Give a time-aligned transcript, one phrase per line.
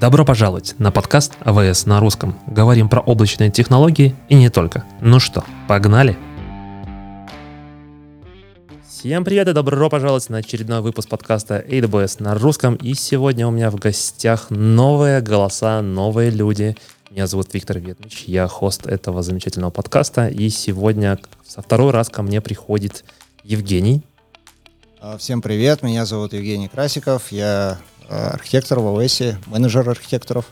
[0.00, 2.38] Добро пожаловать на подкаст АВС на русском.
[2.46, 4.84] Говорим про облачные технологии и не только.
[5.00, 6.16] Ну что, погнали?
[8.88, 12.76] Всем привет и добро пожаловать на очередной выпуск подкаста AWS на русском.
[12.76, 16.76] И сегодня у меня в гостях новые голоса, новые люди.
[17.10, 20.28] Меня зовут Виктор Ветмич, я хост этого замечательного подкаста.
[20.28, 23.04] И сегодня со второй раз ко мне приходит
[23.42, 24.02] Евгений.
[25.00, 27.78] А, всем привет, меня зовут Евгений Красиков, я
[28.08, 30.46] архитектор в ОСе, менеджер архитекторов.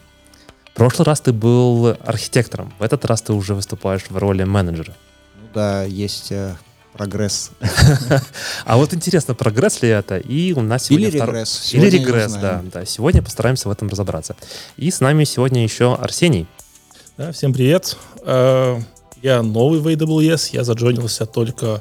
[0.73, 4.95] В прошлый раз ты был архитектором, в этот раз ты уже выступаешь в роли менеджера.
[5.41, 6.55] Ну да, есть э,
[6.93, 7.51] прогресс.
[8.65, 10.19] А вот интересно, прогресс ли это?
[10.19, 11.73] И у нас сегодня Или регресс.
[11.73, 12.85] Или регресс, да, да.
[12.85, 14.37] Сегодня постараемся в этом разобраться.
[14.77, 16.47] И с нами сегодня еще Арсений.
[17.17, 17.97] Да, всем привет.
[18.23, 18.79] Э,
[19.23, 21.81] я новый в AWS, я заджонился только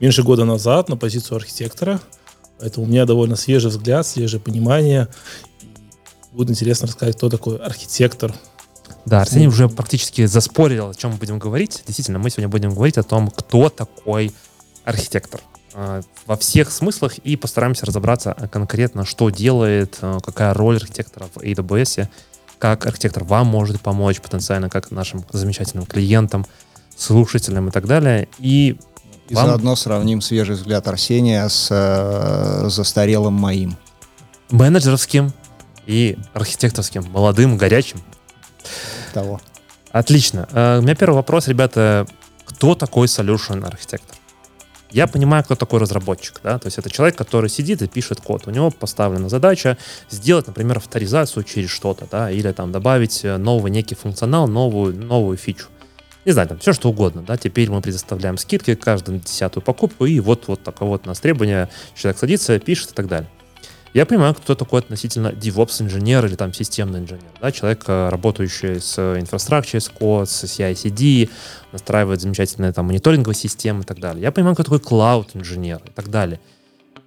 [0.00, 2.00] меньше года назад на позицию архитектора.
[2.58, 5.08] Поэтому у меня довольно свежий взгляд, свежее понимание.
[6.32, 8.34] Будет интересно рассказать, кто такой архитектор.
[9.06, 11.82] Да, Арсений уже практически заспорил, о чем мы будем говорить.
[11.86, 14.32] Действительно, мы сегодня будем говорить о том, кто такой
[14.84, 15.40] архитектор
[15.74, 21.38] а, во всех смыслах и постараемся разобраться конкретно, что делает, а, какая роль архитектора в
[21.38, 22.08] AWS,
[22.58, 26.46] как архитектор вам может помочь потенциально, как нашим замечательным клиентам,
[26.96, 28.28] слушателям и так далее.
[28.38, 28.78] И
[29.28, 29.46] и Вам...
[29.46, 33.76] заодно сравним свежий взгляд Арсения с э, застарелым моим.
[34.50, 35.32] Менеджерским
[35.86, 38.02] и архитекторским, молодым, горячим.
[39.12, 39.40] Того.
[39.92, 40.48] Отлично.
[40.52, 42.06] Uh, у меня первый вопрос, ребята.
[42.44, 44.16] Кто такой solution архитектор?
[44.90, 48.46] Я понимаю, кто такой разработчик, да, то есть это человек, который сидит и пишет код.
[48.46, 49.76] У него поставлена задача
[50.08, 55.36] сделать, например, авторизацию через что-то, да, или там добавить э, новый некий функционал, новую, новую
[55.36, 55.66] фичу
[56.24, 60.20] не знаю, там все что угодно, да, теперь мы предоставляем скидки каждую десятую покупку, и
[60.20, 63.28] вот, вот такое вот у нас требование, человек садится, пишет и так далее.
[63.94, 68.98] Я понимаю, кто такой относительно DevOps-инженер или там системный инженер, да, человек, э, работающий с
[68.98, 71.30] инфраструктурой, с код, с CI-CD,
[71.70, 74.22] настраивает замечательные там мониторинговые системы и так далее.
[74.22, 76.40] Я понимаю, кто такой cloud-инженер и так далее.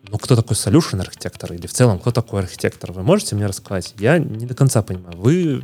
[0.10, 2.94] Но кто такой solution архитектор или в целом кто такой архитектор?
[2.94, 3.94] Вы можете мне рассказать?
[3.98, 5.18] Я не до конца понимаю.
[5.18, 5.62] Вы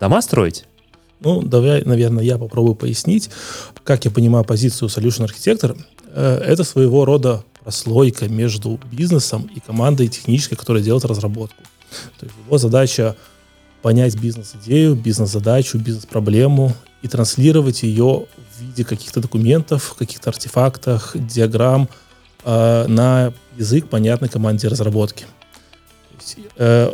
[0.00, 0.64] дома строите?
[1.24, 3.30] Ну, давай, наверное, я попробую пояснить.
[3.82, 5.76] Как я понимаю позицию Solution Architector,
[6.12, 11.62] э, это своего рода прослойка между бизнесом и командой технической, которая делает разработку.
[12.20, 13.16] То есть его задача
[13.80, 21.88] понять бизнес-идею, бизнес-задачу, бизнес-проблему и транслировать ее в виде каких-то документов, каких-то артефактах, диаграмм
[22.44, 25.24] э, на язык, понятной команде разработки.
[26.18, 26.92] Есть, э,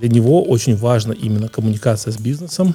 [0.00, 2.74] для него очень важна именно коммуникация с бизнесом,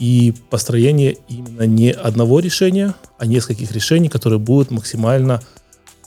[0.00, 5.42] и построение именно не одного решения, а нескольких решений, которые будут максимально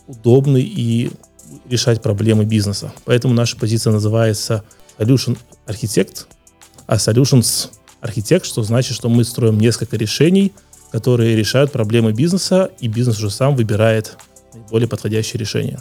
[0.08, 1.12] удобны и
[1.70, 2.92] решать проблемы бизнеса.
[3.06, 4.64] Поэтому наша позиция называется
[4.98, 5.38] Solution
[5.68, 6.26] Architect,
[6.88, 7.70] а Solutions
[8.02, 10.54] Architect, что значит, что мы строим несколько решений,
[10.92, 14.18] которые решают проблемы бизнеса, и бизнес уже сам выбирает
[14.56, 15.80] наиболее подходящее решение.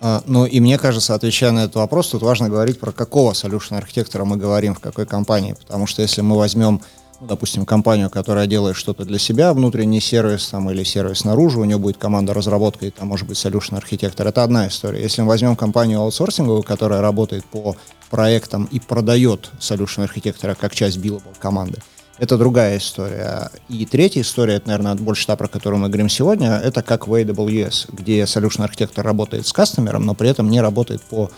[0.00, 3.76] А, ну и мне кажется, отвечая на этот вопрос, тут важно говорить про какого solution
[3.76, 5.54] архитектора мы говорим, в какой компании.
[5.54, 6.80] Потому что если мы возьмем,
[7.20, 11.64] ну, допустим, компанию, которая делает что-то для себя, внутренний сервис там, или сервис снаружи, у
[11.64, 15.02] нее будет команда разработки, и там может быть solution архитектор, это одна история.
[15.02, 17.74] Если мы возьмем компанию аутсорсинговую, которая работает по
[18.10, 21.78] проектам и продает solution архитектора как часть billable команды,
[22.18, 23.50] это другая история.
[23.68, 27.14] И третья история, это, наверное, больше та, про которую мы говорим сегодня, это как в
[27.14, 31.30] AWS, где solution архитектор работает с кастомером, но при этом не работает по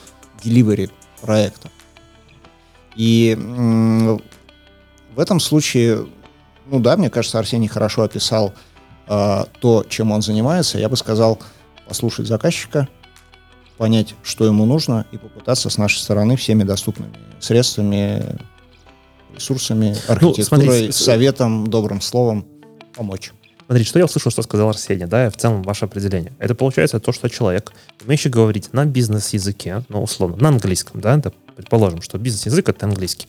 [0.43, 0.91] delivery
[1.21, 1.71] проекта.
[2.97, 3.37] И
[5.15, 6.07] в этом случае,
[6.67, 8.55] ну да, мне кажется, Арсений хорошо описал
[9.07, 10.79] э, то, чем он занимается.
[10.79, 11.41] Я бы сказал,
[11.87, 12.89] послушать заказчика,
[13.77, 18.39] понять, что ему нужно, и попытаться с нашей стороны всеми доступными средствами
[19.35, 22.47] ресурсами, ну, архитектурой, ну, советом, добрым словом
[22.95, 23.33] помочь.
[23.67, 26.33] Смотрите, что я услышал, что сказал Арсений, да, и в целом ваше определение.
[26.41, 27.73] Это получается то, что человек,
[28.05, 33.29] умеющий говорить на бизнес-языке, ну, условно, на английском, да, это, предположим, что бизнес-язык— это английский.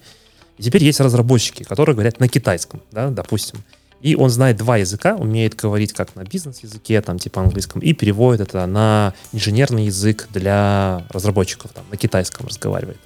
[0.57, 3.63] И теперь есть разработчики, которые говорят на китайском, да, допустим.
[4.01, 8.41] И он знает два языка, умеет говорить как на бизнес-языке, там, типа английском, и переводит
[8.41, 12.97] это на инженерный язык для разработчиков, там, на китайском разговаривает.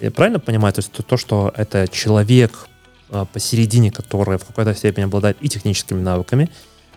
[0.00, 2.66] Я правильно понимаю, то есть то, что это человек
[3.10, 6.50] а, посередине, который в какой-то степени обладает и техническими навыками,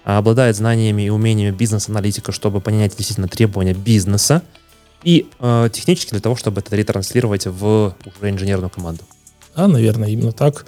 [0.06, 4.44] а обладает знаниями и умениями бизнес-аналитика, чтобы понять действительно требования бизнеса,
[5.04, 9.04] и э, технически для того, чтобы это ретранслировать в уже инженерную команду.
[9.56, 10.66] Да, наверное, именно так.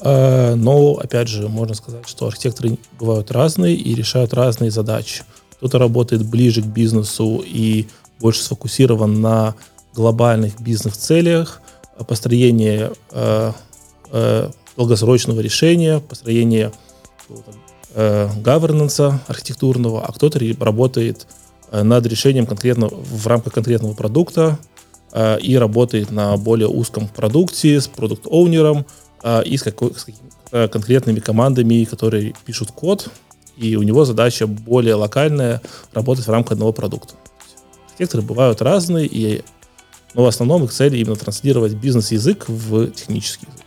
[0.00, 5.24] Но, опять же, можно сказать, что архитекторы бывают разные и решают разные задачи.
[5.56, 7.88] Кто-то работает ближе к бизнесу и
[8.20, 9.54] больше сфокусирован на
[9.94, 11.60] глобальных бизнес-целях,
[12.04, 13.52] построение э,
[14.10, 16.72] э, долгосрочного решения, построение
[17.94, 21.26] э, governance архитектурного, а кто-то работает
[21.70, 24.58] э, над решением конкретно в рамках конкретного продукта
[25.42, 28.84] и работает на более узком продукте с продукт-оунером
[29.46, 30.06] и с, какой, с
[30.52, 33.10] э, конкретными командами, которые пишут код,
[33.56, 35.60] и у него задача более локальная
[35.92, 37.14] работать в рамках одного продукта.
[37.86, 39.42] Архитекторы бывают разные, и,
[40.14, 43.64] но в основном их цель именно транслировать бизнес-язык в технический язык.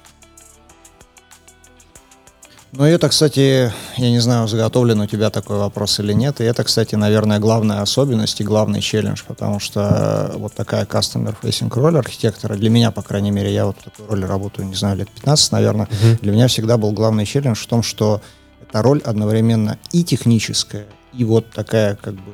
[2.74, 6.64] Ну, это, кстати, я не знаю, заготовлен у тебя такой вопрос или нет, и это,
[6.64, 12.70] кстати, наверное, главная особенность и главный челлендж, потому что вот такая customer-facing роль архитектора, для
[12.70, 15.88] меня, по крайней мере, я вот в такой роли работаю, не знаю, лет 15, наверное,
[15.88, 16.22] uh-huh.
[16.22, 18.22] для меня всегда был главный челлендж в том, что
[18.62, 22.32] эта роль одновременно и техническая, и вот такая как бы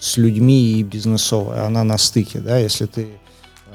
[0.00, 3.06] с людьми и бизнесовая, она на стыке, да, если ты э,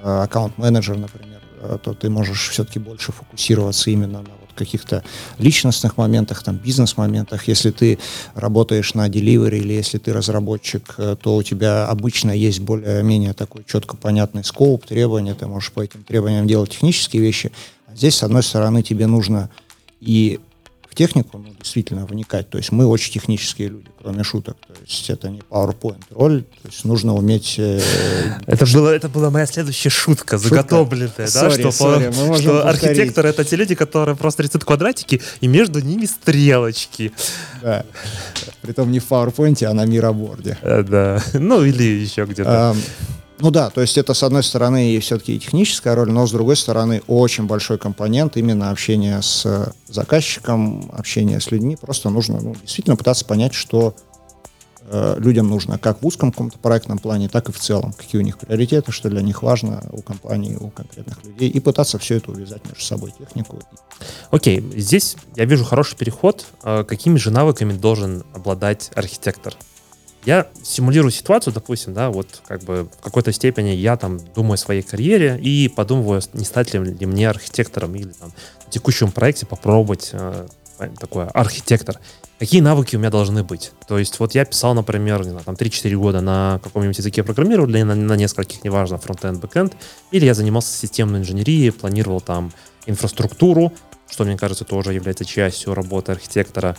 [0.06, 5.04] аккаунт-менеджер, например, э, то ты можешь все-таки больше фокусироваться именно на вот каких-то
[5.38, 7.48] личностных моментах, там, бизнес-моментах.
[7.48, 8.00] Если ты
[8.36, 13.64] работаешь на delivery или если ты разработчик, э, то у тебя обычно есть более-менее такой
[13.68, 17.52] четко понятный скоп, требования, ты можешь по этим требованиям делать технические вещи.
[17.88, 19.50] А здесь, с одной стороны, тебе нужно
[20.00, 20.40] и
[20.96, 22.50] технику, ну, действительно вникать.
[22.50, 24.58] То есть мы очень технические люди, кроме шуток.
[24.68, 27.56] То есть это не PowerPoint роль, то есть нужно уметь...
[27.58, 27.82] Э,
[28.48, 33.30] это, было, это была моя следующая шутка, заготовленная, да, sorry, что, sorry, по, что архитекторы
[33.30, 37.12] это те люди, которые просто рисуют квадратики, и между ними стрелочки.
[37.62, 37.86] Да,
[38.62, 40.58] притом не в PowerPoint, а на мироборде.
[40.62, 42.76] Э, да, ну или еще где-то.
[43.40, 47.02] Ну да, то есть это, с одной стороны, все-таки техническая роль, но с другой стороны,
[47.08, 51.76] очень большой компонент именно общения с заказчиком, общения с людьми.
[51.76, 53.94] Просто нужно ну, действительно пытаться понять, что
[54.90, 57.92] э, людям нужно, как в узком каком-то проектном плане, так и в целом.
[57.92, 61.50] Какие у них приоритеты, что для них важно у компании, у конкретных людей.
[61.50, 63.60] И пытаться все это увязать между собой, технику.
[64.32, 66.46] Окей, okay, здесь я вижу хороший переход.
[66.64, 69.54] А какими же навыками должен обладать архитектор?
[70.26, 74.58] Я симулирую ситуацию, допустим, да, вот как бы в какой-то степени я там думаю о
[74.58, 78.32] своей карьере и подумываю, не стать ли, ли мне архитектором или там
[78.68, 80.48] в текущем проекте попробовать э,
[81.00, 82.00] такой архитектор.
[82.40, 83.72] Какие навыки у меня должны быть?
[83.88, 87.86] То есть вот я писал, например, не знаю, там 3-4 года на каком-нибудь языке программирования,
[87.86, 89.74] на, на нескольких, неважно, фронтенд, бэкенд,
[90.12, 92.52] или я занимался системной инженерией, планировал там
[92.88, 93.72] инфраструктуру,
[94.10, 96.76] что, мне кажется, тоже является частью работы архитектора.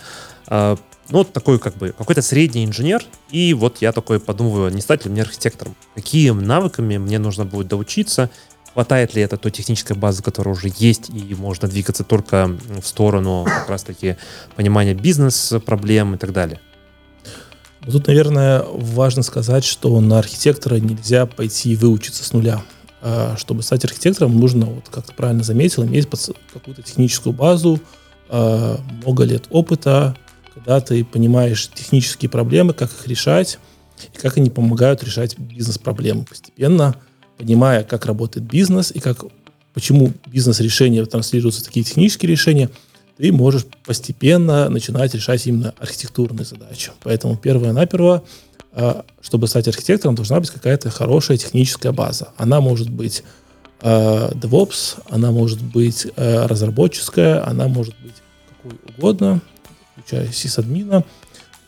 [1.08, 5.04] Ну, вот такой как бы какой-то средний инженер, и вот я такой подумываю, не стать
[5.04, 5.76] ли мне архитектором?
[5.94, 8.28] Какие навыками мне нужно будет доучиться?
[8.72, 12.50] Хватает ли это той технической базы, которая уже есть, и можно двигаться только
[12.82, 14.16] в сторону как раз-таки
[14.56, 16.60] понимания бизнес-проблем и так далее?
[17.86, 22.62] Ну, тут, наверное, важно сказать, что на архитектора нельзя пойти и выучиться с нуля.
[23.00, 26.08] А, чтобы стать архитектором, нужно, вот как ты правильно заметил, иметь
[26.52, 27.80] какую-то техническую базу,
[28.28, 30.16] а, много лет опыта,
[30.56, 33.58] когда ты понимаешь технические проблемы, как их решать,
[34.14, 36.96] и как они помогают решать бизнес-проблемы постепенно,
[37.36, 39.24] понимая, как работает бизнес и как,
[39.74, 42.70] почему бизнес-решения транслируются такие технические решения,
[43.18, 46.90] ты можешь постепенно начинать решать именно архитектурные задачи.
[47.02, 48.24] Поэтому первое-наперво,
[48.72, 52.28] а, чтобы стать архитектором, должна быть какая-то хорошая техническая база.
[52.38, 53.22] Она может быть
[53.82, 58.14] а, DevOps, она может быть а, разработческая, она может быть
[58.48, 59.42] какой угодно,
[60.06, 61.04] включая сисадмина,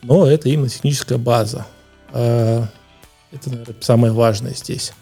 [0.01, 1.67] но это именно техническая база.
[2.11, 2.67] А,
[3.31, 4.93] это, наверное, самое важное здесь.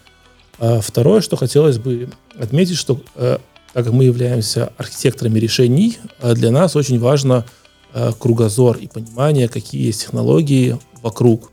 [0.60, 3.38] А второе, что хотелось бы отметить, что э,
[3.74, 7.46] так как мы являемся архитекторами решений, э, для нас очень важно
[7.94, 11.52] э, кругозор и понимание, какие есть технологии вокруг.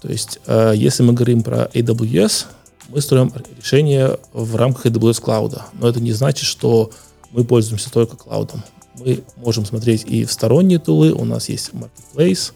[0.00, 2.46] То есть, если мы говорим про AWS,
[2.88, 5.66] мы строим решение в рамках AWS клауда.
[5.74, 6.90] Но это не значит, что
[7.30, 8.64] мы пользуемся только клаудом
[9.04, 12.52] мы можем смотреть и в сторонние тулы, у нас есть Marketplace,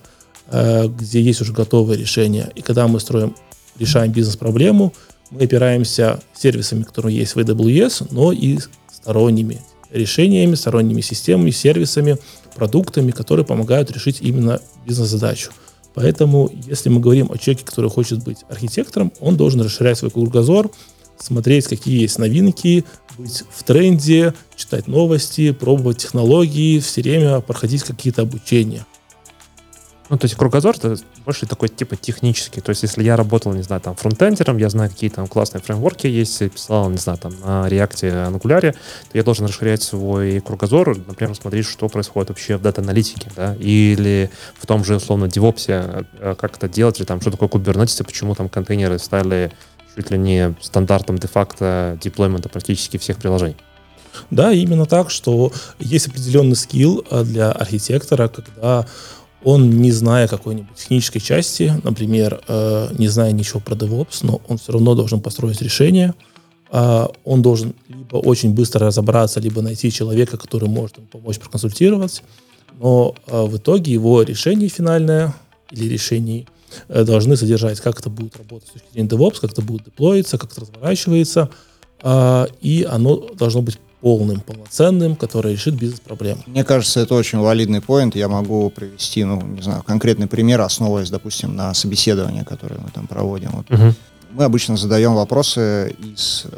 [0.48, 2.50] э, где есть уже готовые решения.
[2.54, 3.34] И когда мы строим,
[3.78, 4.92] решаем бизнес-проблему,
[5.30, 8.58] мы опираемся сервисами, которые есть в AWS, но и
[8.92, 9.60] сторонними
[9.90, 12.18] решениями, сторонними системами, сервисами,
[12.54, 15.50] продуктами, которые помогают решить именно бизнес-задачу.
[15.94, 20.70] Поэтому, если мы говорим о человеке, который хочет быть архитектором, он должен расширять свой кругозор,
[21.18, 22.84] смотреть, какие есть новинки,
[23.18, 28.84] быть в тренде, читать новости, пробовать технологии, все время проходить какие-то обучения.
[30.08, 32.60] Ну, то есть кругозор это больше такой типа технический.
[32.60, 36.06] То есть, если я работал, не знаю, там фронтендером, я знаю, какие там классные фреймворки
[36.06, 38.78] есть, писал, не знаю, там на React, Angular, то
[39.12, 44.66] я должен расширять свой кругозор, например, смотреть, что происходит вообще в дата-аналитике, да, или в
[44.66, 48.48] том же, условно, DevOps, э, как это делать, или там, что такое Kubernetes, почему там
[48.48, 49.52] контейнеры стали
[49.96, 53.56] чуть ли не стандартом де-факто деплоймента практически всех приложений.
[54.30, 58.86] Да, именно так, что есть определенный скилл а, для архитектора, когда
[59.44, 64.58] он, не зная какой-нибудь технической части, например, э, не зная ничего про DevOps, но он
[64.58, 66.14] все равно должен построить решение,
[66.70, 72.22] а, он должен либо очень быстро разобраться, либо найти человека, который может ему помочь проконсультировать,
[72.80, 75.34] но а, в итоге его решение финальное
[75.70, 76.46] или решение
[76.88, 80.52] должны содержать, как это будет работать с точки зрения DevOps, как это будет деплоиться, как
[80.52, 81.50] это разворачивается,
[82.60, 86.42] и оно должно быть полным, полноценным, который решит бизнес-проблемы.
[86.46, 88.14] Мне кажется, это очень валидный поинт.
[88.14, 93.06] Я могу привести, ну, не знаю, конкретный пример, основываясь, допустим, на собеседовании, которое мы там
[93.06, 93.50] проводим.
[93.52, 93.70] Вот.
[93.70, 93.94] Угу.
[94.32, 96.56] Мы обычно задаем вопросы из э,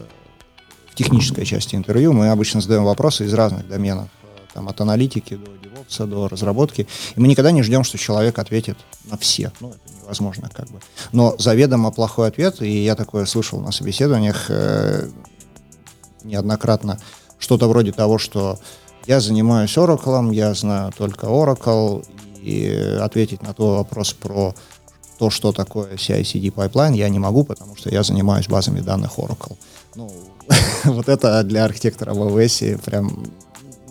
[0.91, 4.18] в технической части интервью, мы обычно задаем вопросы из разных доменов, э,
[4.59, 6.89] там, от аналитики до девопса, до разработки.
[7.15, 9.53] И мы никогда не ждем, что человек ответит на все.
[9.61, 10.81] Ну, это невозможно как бы.
[11.13, 15.09] Но заведомо плохой ответ, и я такое слышал на собеседованиях э,
[16.25, 16.99] неоднократно,
[17.39, 18.59] что-то вроде того, что
[19.07, 22.05] я занимаюсь Oracle, я знаю только Oracle,
[22.43, 24.57] и ответить на тот вопрос про
[25.19, 29.57] то, что такое CI-CD pipeline, я не могу, потому что я занимаюсь базами данных Oracle.
[29.95, 30.11] Ну,
[30.85, 33.25] вот это для архитектора в AWS прям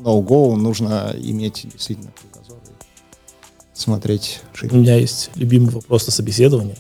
[0.07, 4.75] no-go, нужно иметь действительно кругозор и смотреть шире.
[4.75, 6.77] У меня есть любимый вопрос на собеседовании,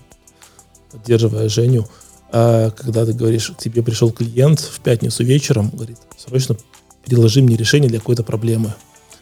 [0.91, 1.85] поддерживая Женю.
[2.31, 6.57] А когда ты говоришь, к тебе пришел клиент в пятницу вечером, говорит, срочно
[7.03, 8.73] предложи мне решение для какой-то проблемы.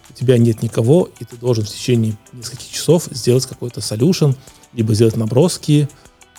[0.10, 4.36] У тебя нет никого, и ты должен в течение нескольких часов сделать какой-то solution,
[4.74, 5.90] либо сделать наброски,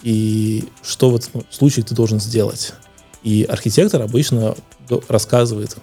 [0.02, 2.73] и что в этом случае ты должен сделать.
[3.23, 4.56] И архитектор обычно
[5.08, 5.76] рассказывает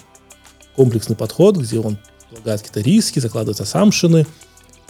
[0.75, 1.97] комплексный подход, где он
[2.29, 4.25] предлагает какие-то риски, закладывает ассампшены,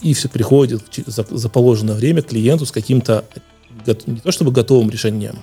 [0.00, 3.24] и все приходит за, за положенное время клиенту с каким-то
[4.06, 5.38] не то чтобы готовым решением,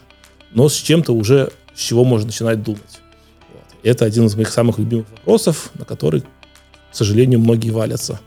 [0.52, 3.02] но с чем-то уже, с чего можно начинать думать.
[3.54, 3.64] Вот.
[3.84, 6.26] Это один из моих самых любимых вопросов, на который, к
[6.92, 8.20] сожалению, многие валятся.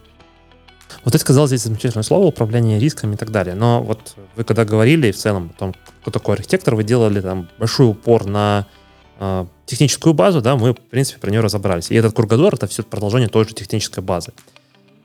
[1.05, 3.55] Вот ты сказал здесь замечательное слово управление рисками и так далее.
[3.55, 7.49] Но вот вы когда говорили в целом о том, кто такой архитектор, вы делали там
[7.59, 8.67] большой упор на
[9.19, 11.91] э, техническую базу, да, мы, в принципе, про нее разобрались.
[11.91, 14.33] И этот кругозор— это все продолжение той же технической базы.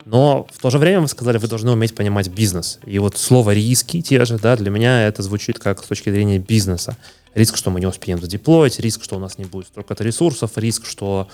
[0.05, 2.79] Но в то же время вы сказали, вы должны уметь понимать бизнес.
[2.85, 6.39] И вот слово риски те же, да, для меня это звучит как с точки зрения
[6.39, 6.97] бизнеса.
[7.35, 10.87] Риск, что мы не успеем задеплоить, риск, что у нас не будет столько-то ресурсов, риск,
[10.87, 11.27] что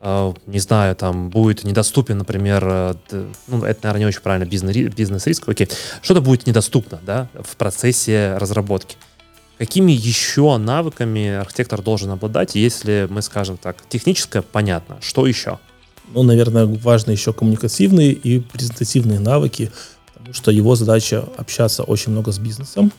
[0.00, 2.94] э, не знаю, там будет недоступен, например, э,
[3.48, 5.68] ну, это, наверное, не очень правильно, бизнес-риск, бизнес окей,
[6.00, 8.96] что-то будет недоступно, да, в процессе разработки.
[9.60, 15.58] Какими еще навыками архитектор должен обладать, если мы скажем так, техническое, понятно, что еще?
[16.14, 19.70] Ну, наверное, важны еще коммуникативные и презентативные навыки,
[20.14, 22.90] потому что его задача общаться очень много с бизнесом,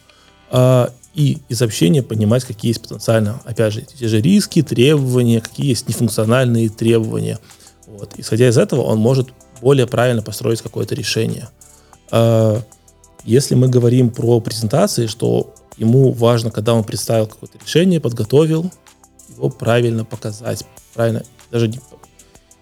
[0.51, 5.69] а, и из общения понимать, какие есть потенциально, опять же, те же риски, требования, какие
[5.69, 7.39] есть нефункциональные требования.
[7.87, 8.13] Вот.
[8.17, 9.29] Исходя из этого, он может
[9.63, 11.49] более правильно построить какое-то решение.
[12.11, 12.61] А,
[13.23, 18.71] если мы говорим про презентации, что ему важно, когда он представил какое-то решение, подготовил,
[19.29, 21.79] его правильно показать, правильно, даже не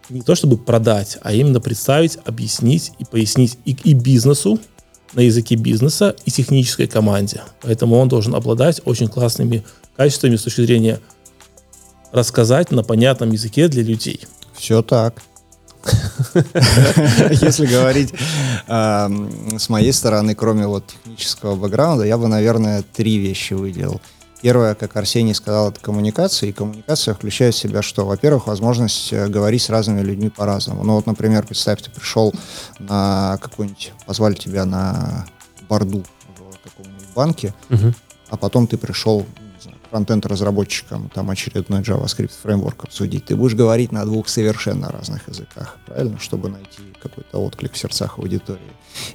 [0.10, 4.60] не то чтобы продать, а именно представить, объяснить и пояснить и, и бизнесу
[5.14, 7.42] на языке бизнеса, и технической команде.
[7.62, 11.00] Поэтому он должен обладать очень классными качествами с точки зрения
[12.12, 14.22] рассказать на понятном языке для людей.
[14.54, 15.22] Все так.
[16.34, 18.14] Если говорить
[18.68, 24.02] с моей стороны, кроме вот технического бэкграунда, я бы, наверное, три вещи выделил.
[24.42, 26.50] Первое, как Арсений сказал, это коммуникация.
[26.50, 28.06] И коммуникация включает в себя что?
[28.06, 30.84] Во-первых, возможность э, говорить с разными людьми по-разному.
[30.84, 32.34] Ну вот, например, представь, ты пришел
[32.80, 35.26] на какой-нибудь, позвали тебя на
[35.68, 36.06] борду
[36.38, 37.94] в каком-нибудь банке, угу.
[38.30, 39.26] а потом ты пришел
[39.90, 45.78] фронтенд разработчикам там очередной JavaScript фреймворк обсудить, ты будешь говорить на двух совершенно разных языках,
[45.86, 48.72] правильно, чтобы найти какой-то отклик в сердцах аудитории.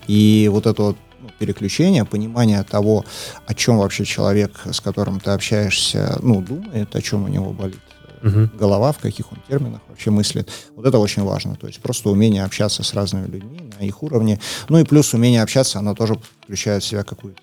[0.07, 3.05] И вот это вот ну, переключение, понимание того,
[3.47, 7.81] о чем вообще человек, с которым ты общаешься, ну, думает, о чем у него болит
[8.25, 10.51] uh голова, в каких он терминах вообще мыслит.
[10.75, 11.57] Вот это очень важно.
[11.57, 14.41] То есть просто умение общаться с разными людьми на их уровне.
[14.69, 17.43] Ну и плюс умение общаться, оно тоже включает в себя какую-то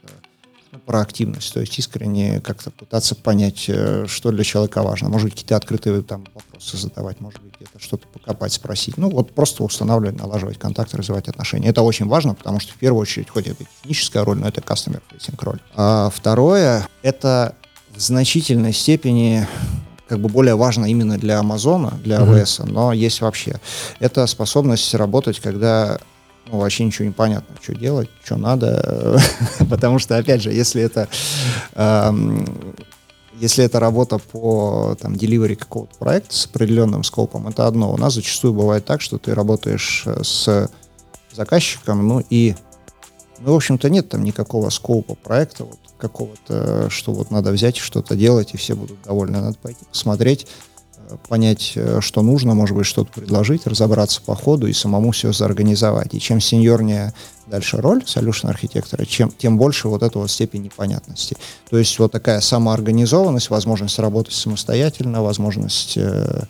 [0.80, 5.10] проактивность, то есть искренне как-то пытаться понять, э, что для человека важно.
[5.10, 8.98] Может быть, какие-то открытые там вопросы задавать, может быть, где-то что-то покопать, спросить.
[8.98, 11.70] Ну, вот просто устанавливать, налаживать контакт, развивать отношения.
[11.70, 15.02] Это очень важно, потому что в первую очередь, хоть это техническая роль, но это customer
[15.12, 15.60] facing роль.
[15.76, 17.56] А второе, это
[17.96, 19.48] в значительной степени
[20.08, 22.70] как бы более важно именно для Амазона, для AWS, uh-huh.
[22.70, 23.62] но есть вообще.
[24.00, 26.00] Это способность работать, когда
[26.48, 29.20] ну, вообще ничего не понятно, что делать, что надо,
[29.70, 31.08] потому что, опять же, если это
[33.40, 37.92] Если это работа по там, delivery какого-то проекта с определенным скопом, это одно.
[37.92, 40.70] У нас зачастую бывает так, что ты работаешь э, с
[41.34, 42.56] заказчиком, ну и,
[43.40, 47.82] ну, в общем-то, нет там никакого скопа проекта, вот какого-то, что вот надо взять и
[47.82, 49.40] что-то делать, и все будут довольны.
[49.40, 50.71] Надо пойти посмотреть, э,
[51.28, 56.14] понять, э, что нужно, может быть, что-то предложить, разобраться по ходу и самому все заорганизовать.
[56.14, 57.14] И чем сеньорнее
[57.48, 61.36] дальше роль solution архитектора, чем, тем больше вот эта вот степень непонятности.
[61.70, 66.44] То есть вот такая самоорганизованность, возможность работать самостоятельно, возможность э,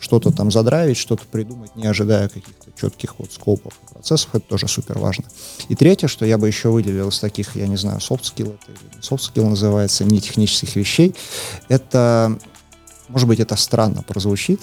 [0.00, 4.98] что-то там задравить, что-то придумать, не ожидая каких-то четких вот скопов процессов, это тоже супер
[4.98, 5.24] важно.
[5.68, 9.00] И третье, что я бы еще выделил из таких, я не знаю, soft skill, это
[9.00, 11.14] soft skill называется, не технических вещей,
[11.68, 12.38] это
[13.10, 14.60] может быть, это странно прозвучит.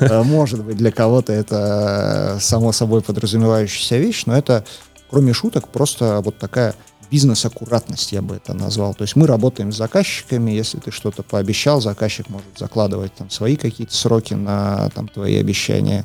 [0.00, 4.64] Э, может быть, для кого-то это само собой подразумевающаяся вещь, но это,
[5.10, 6.74] кроме шуток, просто вот такая
[7.10, 8.94] бизнес-аккуратность, я бы это назвал.
[8.94, 13.56] То есть мы работаем с заказчиками, если ты что-то пообещал, заказчик может закладывать там свои
[13.56, 16.04] какие-то сроки на там твои обещания.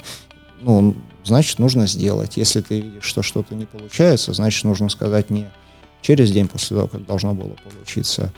[0.62, 2.38] Ну, значит, нужно сделать.
[2.38, 5.50] Если ты видишь, что что-то не получается, значит, нужно сказать не
[6.02, 8.32] через день после того, как должно было получиться,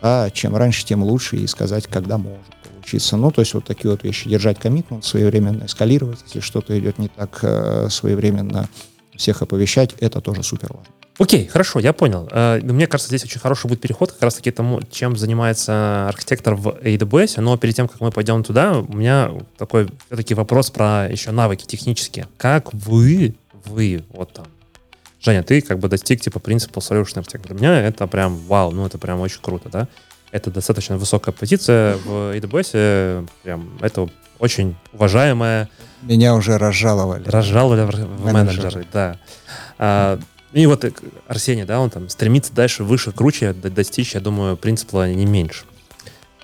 [0.00, 2.40] а чем раньше, тем лучше, и сказать, когда может
[2.88, 3.16] получиться.
[3.16, 4.28] Ну, то есть вот такие вот вещи.
[4.28, 8.68] Держать коммитмент, своевременно эскалировать, если что-то идет не так, э, своевременно
[9.16, 10.92] всех оповещать, это тоже супер важно.
[11.18, 12.28] Окей, хорошо, я понял.
[12.30, 16.68] Э, мне кажется, здесь очень хороший будет переход как раз-таки тому, чем занимается архитектор в
[16.68, 17.40] AWS.
[17.40, 21.66] Но перед тем, как мы пойдем туда, у меня такой все-таки вопрос про еще навыки
[21.66, 22.28] технические.
[22.36, 24.46] Как вы, вы, вот там,
[25.20, 27.48] Женя, ты как бы достиг типа принципа solution architect.
[27.48, 29.88] Для меня это прям вау, ну это прям очень круто, да?
[30.30, 34.08] Это достаточно высокая позиция в AWS, прям это
[34.38, 35.68] очень уважаемая.
[36.02, 37.24] Меня уже разжаловали.
[37.24, 39.18] Разжаловали в менеджеры, менеджеры да.
[39.78, 40.20] А,
[40.52, 40.92] и вот э,
[41.26, 45.64] Арсений, да, он там стремится дальше, выше, круче достичь, я думаю, принципа не меньше.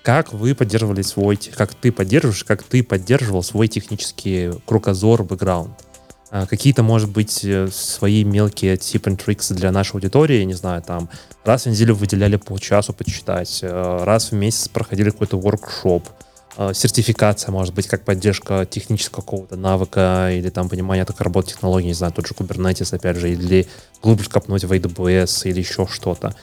[0.02, 5.83] Как вы поддерживали свой, как ты поддерживаешь, как ты поддерживал свой технический кругозор, бэкграунд?
[6.30, 10.82] А, какие-то, может быть, э, свои мелкие типы and tricks для нашей аудитории, не знаю,
[10.82, 11.08] там,
[11.44, 16.08] раз в неделю выделяли полчасу почитать, э, раз в месяц проходили какой-то воркшоп,
[16.56, 21.88] Э, сертификация, может быть, как поддержка технического какого-то навыка или там понимание, как работает технологии,
[21.88, 23.66] не знаю, тот же Kubernetes, опять же, или
[24.02, 26.34] глубже копнуть в AWS или еще что-то.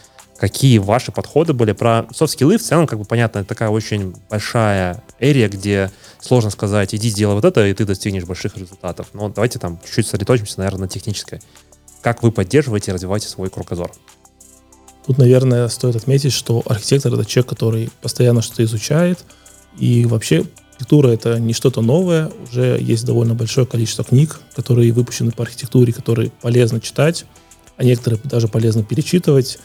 [0.42, 2.58] Какие ваши подходы были про софт-скиллы?
[2.58, 7.36] В целом, как бы понятно, это такая очень большая эрия, где сложно сказать, иди сделай
[7.36, 9.08] вот это, и ты достигнешь больших результатов.
[9.14, 11.42] Но давайте там чуть-чуть сосредоточимся, наверное, на технической.
[12.02, 13.92] Как вы поддерживаете и развиваете свой кругозор?
[15.06, 19.20] Тут, наверное, стоит отметить, что архитектор— это человек, который постоянно что-то изучает—
[19.78, 25.32] и вообще архитектура это не что-то новое, уже есть довольно большое количество книг, которые выпущены
[25.32, 27.26] по архитектуре, которые полезно читать,
[27.78, 29.60] а некоторые даже полезно перечитывать.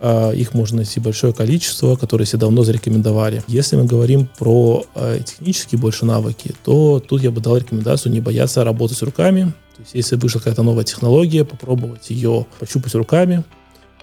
[0.00, 3.42] А, их можно найти большое количество, которые все давно зарекомендовали.
[3.46, 8.20] Если мы говорим про а, технические больше навыки, то тут я бы дал рекомендацию не
[8.20, 9.52] бояться работать руками.
[9.76, 13.44] То есть если вышла какая-то новая технология, попробовать ее пощупать руками,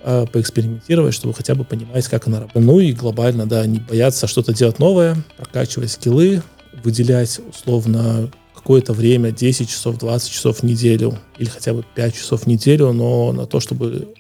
[0.04, 2.65] а, поэкспериментировать, чтобы хотя бы понимать, как она работает.
[2.65, 6.41] Ну и глобально, да, не бояться что-то делать новое, прокачивать скиллы,
[6.84, 12.43] выделять условно какое-то время, 10 часов, 20 часов в неделю или хотя бы 5 часов
[12.43, 14.13] в неделю, но на то, чтобы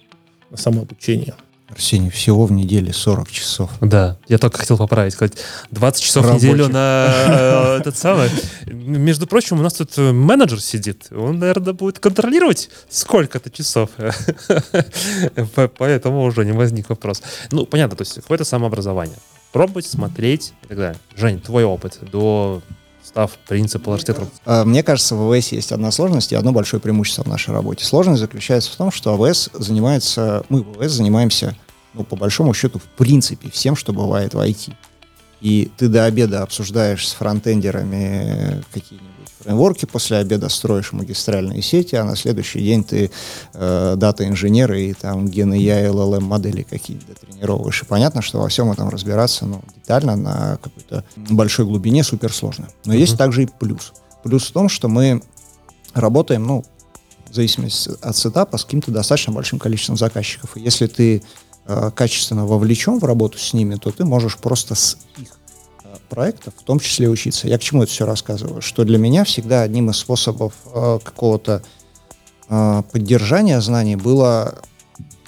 [0.49, 1.35] на самообучение.
[1.71, 3.69] Арсений, всего в неделе 40 часов.
[3.81, 5.33] Да, я только хотел поправить, сказать,
[5.71, 6.49] 20 часов Рабочих.
[6.49, 8.29] в неделю на э, этот самый.
[8.65, 13.89] Между прочим, у нас тут э, менеджер сидит, он, наверное, будет контролировать сколько-то часов.
[15.77, 17.21] Поэтому уже не возник вопрос.
[17.51, 19.17] Ну, понятно, то есть какое-то самообразование.
[19.51, 20.99] Пробовать, смотреть и так далее.
[21.15, 22.61] Жень, твой опыт до
[23.03, 24.29] став принципа архитектором?
[24.45, 27.85] А, мне кажется, в АВС есть одна сложность и одно большое преимущество в нашей работе.
[27.85, 31.55] Сложность заключается в том, что АВС занимается, мы в АВС занимаемся,
[31.93, 34.73] ну, по большому счету, в принципе, всем, что бывает в IT.
[35.41, 39.10] И ты до обеда обсуждаешь с фронтендерами какие-нибудь
[39.41, 43.11] фреймворки, после обеда строишь магистральные сети, а на следующий день ты
[43.53, 47.81] э, дата-инженер и там гены я LLM модели какие-то тренировываешь.
[47.83, 52.67] И понятно, что во всем этом разбираться ну, детально на какой-то большой глубине супер сложно.
[52.85, 52.99] Но uh-huh.
[52.99, 53.93] есть также и плюс.
[54.23, 55.21] Плюс в том, что мы
[55.93, 56.63] работаем, ну,
[57.29, 60.55] в зависимости от сетапа, с каким-то достаточно большим количеством заказчиков.
[60.57, 61.23] И если ты
[61.65, 65.29] э, качественно вовлечен в работу с ними, то ты можешь просто с их
[66.11, 67.47] проектов, в том числе учиться.
[67.47, 68.61] Я к чему это все рассказываю?
[68.61, 71.63] Что для меня всегда одним из способов э, какого-то
[72.49, 74.59] э, поддержания знаний было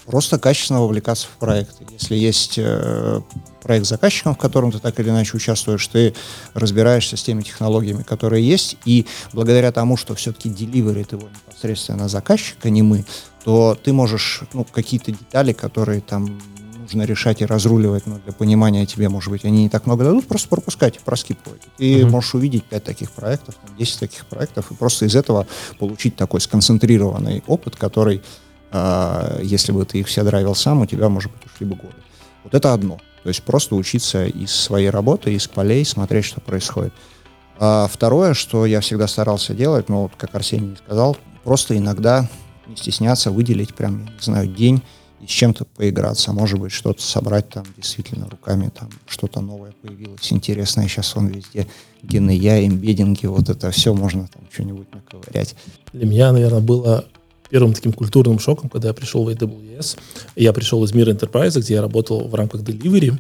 [0.05, 1.85] просто качественно вовлекаться в проекты.
[1.97, 3.21] Если есть э,
[3.61, 6.13] проект заказчиком, в котором ты так или иначе участвуешь, ты
[6.53, 12.57] разбираешься с теми технологиями, которые есть, и благодаря тому, что все-таки деливерит его непосредственно заказчик,
[12.63, 13.05] а не мы,
[13.45, 16.41] то ты можешь ну, какие-то детали, которые там
[16.83, 20.27] нужно решать и разруливать, но для понимания тебе, может быть, они не так много дадут,
[20.27, 21.61] просто пропускать, проскипывать.
[21.77, 22.09] Ты mm-hmm.
[22.09, 25.47] можешь увидеть 5 таких проектов, 10 таких проектов, и просто из этого
[25.79, 28.21] получить такой сконцентрированный опыт, который,
[28.71, 31.95] э, если бы ты их все драйвил сам, у тебя, может быть, ушли бы годы.
[32.43, 32.99] Вот это одно.
[33.23, 36.93] То есть просто учиться из своей работы, из полей, смотреть, что происходит.
[37.57, 42.27] А второе, что я всегда старался делать, ну вот как Арсений сказал, просто иногда
[42.67, 44.81] не стесняться выделить прям, я не знаю, день
[45.23, 49.73] и с чем-то поиграться, а может быть что-то собрать там действительно руками, там что-то новое
[49.81, 51.67] появилось, интересное, сейчас он везде,
[52.03, 55.55] GNI, эмбеддинги, вот это все, можно там что-нибудь наковырять.
[55.93, 57.05] Для меня, наверное, было
[57.49, 59.97] первым таким культурным шоком, когда я пришел в AWS.
[60.35, 63.13] Я пришел из мира Enterprise, где я работал в рамках delivery.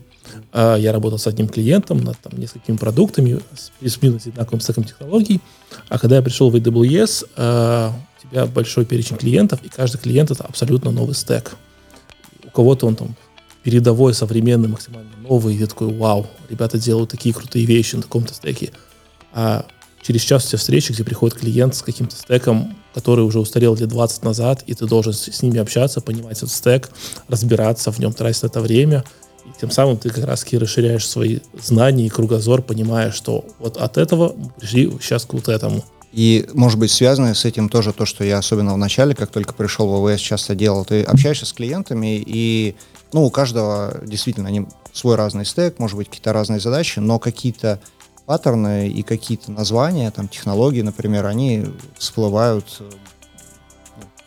[0.51, 5.39] А, я работал с одним клиентом над там, несколькими продуктами с плюс-минус одинаковым стеком технологий.
[5.87, 10.31] А когда я пришел в AWS, а, у тебя большой перечень клиентов, и каждый клиент—
[10.31, 11.55] это абсолютно новый стек.
[12.53, 13.15] Кого-то он там
[13.63, 18.33] передовой, современный, максимально новый, и ты такой, вау, ребята делают такие крутые вещи на таком-то
[18.33, 18.71] стеке.
[19.33, 19.65] А
[20.01, 23.89] через час у тебя встречи, где приходит клиент с каким-то стеком, который уже устарел лет
[23.89, 26.89] 20 назад, и ты должен с, ними общаться, понимать этот стек,
[27.27, 29.03] разбираться в нем, тратить это время.
[29.45, 33.97] И тем самым ты как раз-таки расширяешь свои знания и кругозор, понимая, что вот от
[33.97, 35.83] этого пришли сейчас к вот этому.
[36.13, 39.53] И, может быть, связано с этим тоже то, что я особенно в начале, как только
[39.53, 40.85] пришел в АВС, часто делал.
[40.85, 42.75] Ты общаешься с клиентами, и
[43.13, 47.79] ну, у каждого действительно они свой разный стек, может быть, какие-то разные задачи, но какие-то
[48.27, 51.65] паттерны и какие-то названия, там, технологии, например, они
[51.97, 52.89] всплывают э,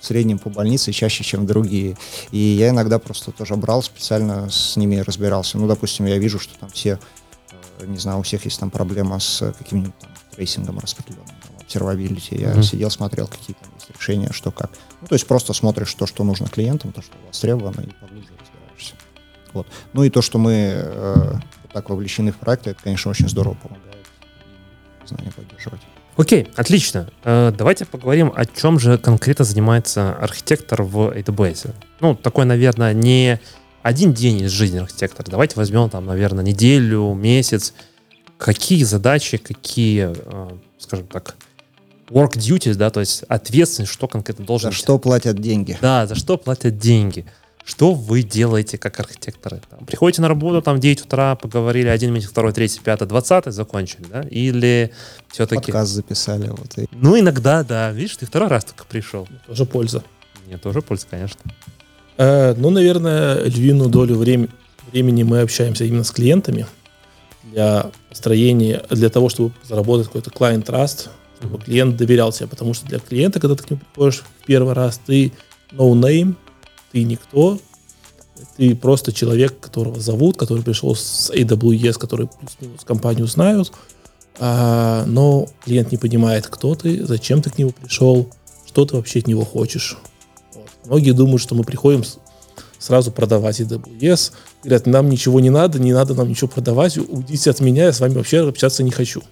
[0.01, 1.97] в среднем по больнице чаще, чем другие.
[2.31, 5.57] И я иногда просто тоже брал, специально с ними разбирался.
[5.57, 6.99] Ну, допустим, я вижу, что там все,
[7.81, 11.36] э, не знаю, у всех есть там проблема с каким-нибудь там трейсингом распределенным,
[11.67, 12.41] observability.
[12.41, 12.63] Я mm-hmm.
[12.63, 14.71] сидел, смотрел, какие там решения, что как.
[15.01, 18.95] Ну, то есть просто смотришь то, что нужно клиентам, то, что востребовано, и поглубже разбираешься.
[19.53, 19.67] Вот.
[19.93, 21.33] Ну и то, что мы э,
[21.73, 24.07] так вовлечены в проекты, это, конечно, очень здорово помогает
[25.07, 25.81] знания поддерживать.
[26.17, 27.11] Окей, отлично.
[27.25, 31.75] Давайте поговорим, о чем же конкретно занимается архитектор в AWS.
[32.01, 33.39] Ну, такой, наверное, не
[33.83, 35.31] один день из жизни архитектора.
[35.31, 37.75] Давайте возьмем там, наверное, неделю, месяц.
[38.39, 40.11] Какие задачи, какие,
[40.79, 41.37] скажем так,
[42.09, 44.71] work duties, да, то есть ответственность, что конкретно должен...
[44.71, 45.79] За что платят деньги.
[45.81, 47.25] Да, за что платят деньги.
[47.65, 49.61] Что вы делаете как архитекторы?
[49.69, 54.05] Там, приходите на работу, там 9 утра, поговорили, один месяц, второй, третий, пятый, двадцатый, закончили,
[54.09, 54.23] да?
[54.23, 54.93] Или
[55.29, 55.73] все-таки...
[55.73, 56.49] Подкаст записали.
[56.49, 56.79] Вот.
[56.79, 56.87] И...
[56.93, 57.91] Ну, иногда, да.
[57.91, 59.27] Видишь, ты второй раз только пришел.
[59.49, 60.05] Тоже польза.
[60.47, 61.41] Нет, тоже польза, конечно.
[62.19, 64.51] Э, ну, наверное, львиную долю времени,
[64.93, 66.67] времени мы общаемся именно с клиентами
[67.51, 72.87] для построения, для того, чтобы заработать какой-то client trust, чтобы клиент доверял тебе, потому что
[72.87, 75.33] для клиента, когда ты к нему приходишь в первый раз, ты
[75.73, 76.35] no name,
[76.93, 77.59] ты никто,
[78.57, 83.73] ты просто человек, которого зовут, который пришел с AWS, который плюс-минус компанию знают,
[84.39, 88.29] а, но клиент не понимает, кто ты, зачем ты к нему пришел,
[88.67, 89.97] что ты вообще от него хочешь.
[90.55, 90.69] Вот.
[90.85, 92.05] Многие думают, что мы приходим
[92.79, 97.61] сразу продавать AWS, говорят, нам ничего не надо, не надо нам ничего продавать, уйдите от
[97.61, 99.23] меня, я с вами вообще общаться не хочу.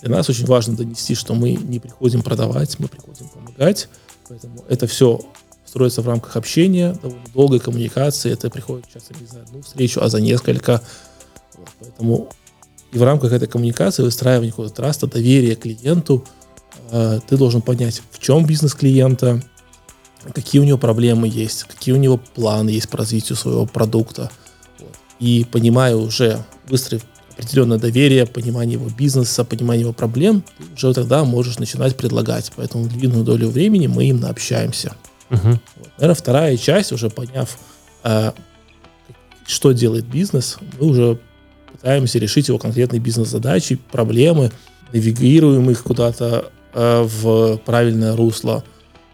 [0.00, 3.88] Для нас очень важно донести, что мы не приходим продавать, мы приходим помогать,
[4.28, 5.20] поэтому это все
[5.68, 8.32] строится в рамках общения, довольно долгой коммуникации.
[8.32, 10.82] Это приходит часто не за одну встречу, а за несколько.
[11.56, 12.28] Вот, поэтому
[12.92, 16.24] и в рамках этой коммуникации выстраивания какого-то траста, доверия клиенту,
[16.90, 19.42] э, ты должен понять, в чем бизнес клиента,
[20.32, 24.30] какие у него проблемы есть, какие у него планы есть по развитию своего продукта.
[24.78, 24.96] Вот.
[25.18, 27.02] И понимая уже, выстроив
[27.38, 30.42] определенное доверие, понимание его бизнеса, понимание его проблем,
[30.74, 32.50] уже тогда можешь начинать предлагать.
[32.56, 34.94] Поэтому длинную долю времени мы именно общаемся.
[35.30, 35.48] Угу.
[35.48, 35.88] Вот.
[35.98, 37.56] Наверное, вторая часть, уже поняв,
[38.02, 38.32] э,
[39.46, 41.18] что делает бизнес, мы уже
[41.72, 44.50] пытаемся решить его конкретные бизнес-задачи, проблемы,
[44.92, 48.60] навигируем их куда-то э, в правильное русло.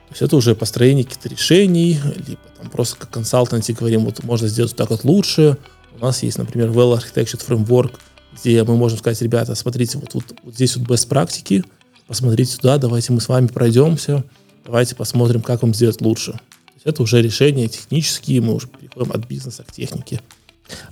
[0.09, 4.49] То есть это уже построение каких-то решений, либо там просто как консалтанте говорим, вот можно
[4.49, 5.59] сделать так вот лучше.
[6.01, 7.95] У нас есть, например, Well Architecture Framework,
[8.39, 11.65] где мы можем сказать, ребята, смотрите, вот, вот, вот здесь вот best практики,
[12.07, 14.25] посмотрите сюда, давайте мы с вами пройдемся,
[14.65, 16.33] давайте посмотрим, как вам сделать лучше.
[16.33, 20.21] То есть это уже решения технические, мы уже переходим от бизнеса к технике.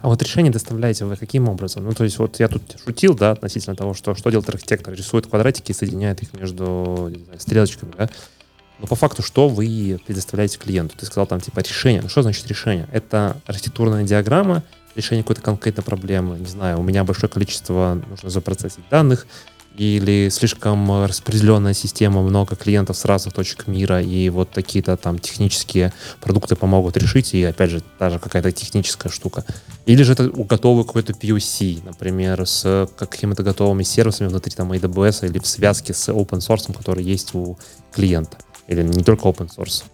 [0.00, 1.84] А вот решение доставляете вы каким образом?
[1.84, 4.92] Ну, то есть вот я тут шутил, да, относительно того, что, что делает архитектор?
[4.94, 8.10] Рисует квадратики и соединяет их между знаю, стрелочками, да?
[8.78, 10.96] Но по факту, что вы предоставляете клиенту?
[10.98, 12.02] Ты сказал там типа решение.
[12.02, 12.88] Ну, что значит решение?
[12.92, 16.38] Это архитектурная диаграмма, решение какой-то конкретной проблемы.
[16.38, 19.26] Не знаю, у меня большое количество нужно запроцессить данных,
[19.76, 25.94] или слишком распределенная система, много клиентов с разных точек мира, и вот какие-то там технические
[26.20, 29.46] продукты помогут решить, и опять же, даже какая-то техническая штука.
[29.86, 35.38] Или же это готовый какой-то POC, например, с какими-то готовыми сервисами внутри там AWS или
[35.38, 37.56] в связке с open source, который есть у
[37.92, 38.36] клиента.
[38.68, 39.84] Или не только open source.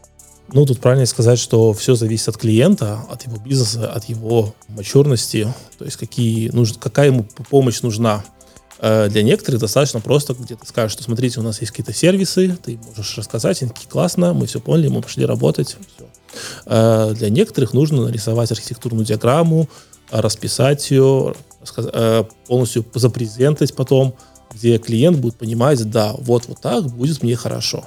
[0.50, 5.52] Ну, тут правильно сказать, что все зависит от клиента, от его бизнеса, от его мачурности,
[5.78, 8.24] то есть какие, нуж, какая ему помощь нужна.
[8.78, 12.56] Э, для некоторых достаточно просто, где ты скажешь, что смотрите, у нас есть какие-то сервисы,
[12.64, 16.08] ты можешь рассказать, они такие, классно, мы все поняли, мы пошли работать, все.
[16.64, 19.68] Э, для некоторых нужно нарисовать архитектурную диаграмму,
[20.10, 21.34] расписать ее,
[21.76, 24.14] э, полностью запрезентовать потом,
[24.54, 27.84] где клиент будет понимать, да, вот вот так будет мне хорошо.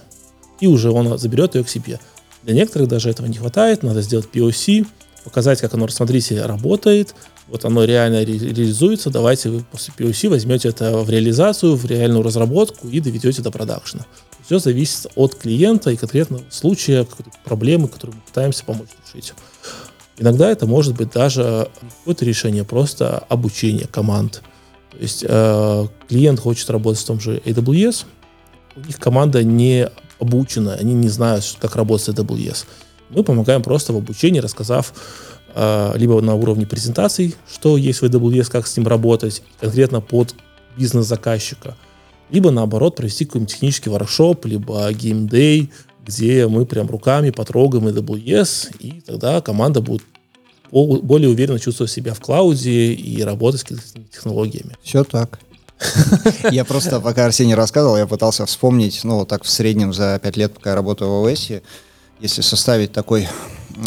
[0.60, 2.00] И уже он заберет ее к себе.
[2.44, 4.88] Для некоторых даже этого не хватает, надо сделать POC,
[5.24, 7.14] показать, как оно, смотрите, работает,
[7.48, 12.24] вот оно реально ре- реализуется, давайте вы после POC возьмете это в реализацию, в реальную
[12.24, 14.06] разработку и доведете до продакшена.
[14.46, 19.34] Все зависит от клиента и конкретного случая, какой-то проблемы, которую мы пытаемся помочь решить.
[20.18, 24.42] Иногда это может быть даже какое-то решение, просто обучение команд.
[24.92, 28.06] То есть э, клиент хочет работать в том же AWS,
[28.76, 29.90] у них команда не
[30.22, 32.66] обучены, они не знают, как работать с AWS.
[33.10, 34.94] Мы помогаем просто в обучении, рассказав
[35.54, 40.36] э, либо на уровне презентаций, что есть в AWS, как с ним работать, конкретно под
[40.78, 41.76] бизнес заказчика,
[42.30, 45.72] либо наоборот провести какой-нибудь технический воркшоп, либо геймдей,
[46.06, 50.04] где мы прям руками потрогаем AWS, и тогда команда будет
[50.72, 54.78] более уверенно чувствовать себя в клауде и работать с технологиями.
[54.82, 55.40] Все так.
[56.52, 60.54] Я просто, пока Арсений рассказывал, я пытался вспомнить, ну, так в среднем за пять лет,
[60.54, 61.50] пока я работаю в ОС,
[62.20, 63.28] если составить такой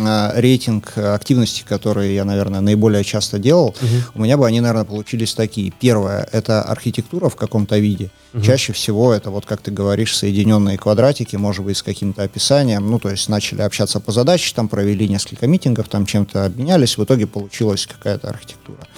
[0.00, 3.86] э, рейтинг активностей, которые я, наверное, наиболее часто делал, угу.
[4.16, 5.72] у меня бы они, наверное, получились такие.
[5.80, 8.10] Первое— это архитектура в каком-то виде.
[8.32, 8.42] Угу.
[8.42, 12.90] Чаще всего это, вот как ты говоришь, соединенные квадратики, может быть, с каким-то описанием.
[12.90, 17.04] Ну, то есть начали общаться по задаче, там провели несколько митингов, там чем-то обменялись, в
[17.04, 18.88] итоге получилась какая-то архитектура.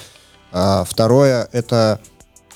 [0.50, 2.00] А, второе— это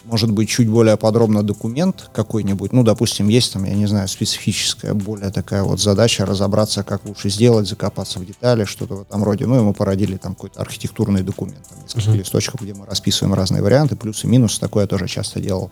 [0.04, 4.94] может быть, чуть более подробно документ какой-нибудь, ну, допустим, есть там, я не знаю, специфическая
[4.94, 9.46] более такая вот задача разобраться, как лучше сделать, закопаться в детали, что-то в этом роде.
[9.46, 12.18] Ну, и мы породили там какой-то архитектурный документ, там несколько uh-huh.
[12.18, 15.70] листочков, где мы расписываем разные варианты, плюсы, минусы, такое я тоже часто делал.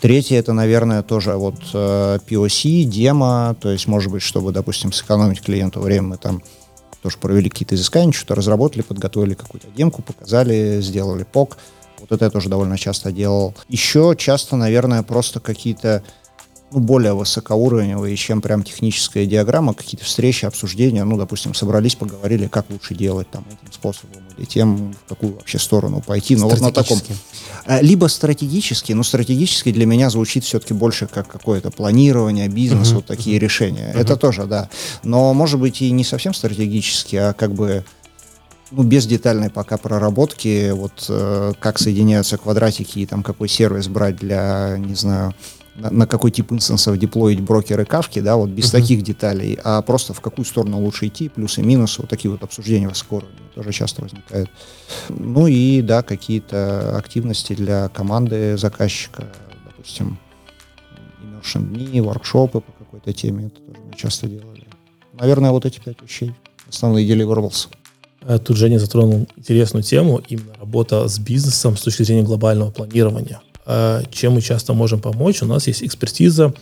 [0.00, 5.42] Третье, это, наверное, тоже вот э, POC, демо, то есть, может быть, чтобы, допустим, сэкономить
[5.42, 6.42] клиенту время, мы там
[7.02, 11.56] тоже провели какие-то изыскания, что-то разработали, подготовили какую-то демку, показали, сделали POC,
[12.10, 13.54] вот это я тоже довольно часто делал.
[13.68, 16.02] Еще часто, наверное, просто какие-то
[16.72, 22.70] ну, более высокоуровневые, чем прям техническая диаграмма, какие-то встречи, обсуждения, ну, допустим, собрались, поговорили, как
[22.70, 26.36] лучше делать там этим способом или тем, в какую вообще сторону пойти.
[26.36, 27.00] Но вот на таком...
[27.66, 32.96] А, либо стратегически, но стратегически для меня звучит все-таки больше как какое-то планирование, бизнес, uh-huh.
[32.96, 33.40] вот такие uh-huh.
[33.40, 33.92] решения.
[33.92, 34.00] Uh-huh.
[34.00, 34.70] Это тоже, да.
[35.02, 37.84] Но, может быть, и не совсем стратегически, а как бы
[38.70, 44.16] ну, без детальной пока проработки, вот э, как соединяются квадратики и там какой сервис брать
[44.16, 45.34] для, не знаю,
[45.74, 48.80] на, на какой тип инстансов деплоить брокеры кавки, да, вот без uh-huh.
[48.80, 52.88] таких деталей, а просто в какую сторону лучше идти, плюсы, минусы, вот такие вот обсуждения
[52.88, 54.50] высокоуровневые тоже часто возникают.
[55.08, 59.26] Ну и, да, какие-то активности для команды заказчика,
[59.66, 60.18] допустим,
[61.22, 64.66] immersion дни, воркшопы по какой-то теме, это тоже мы часто делали.
[65.12, 66.34] Наверное, вот эти пять вещей,
[66.68, 67.68] основные deliverables.
[68.22, 73.40] Э, тут Женя затронул интересную тему, именно работа с бизнесом с точки зрения глобального планирования.
[73.66, 75.42] Э, чем мы часто можем помочь?
[75.42, 76.54] У нас есть экспертиза